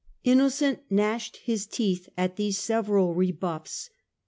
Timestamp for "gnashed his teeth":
0.89-2.09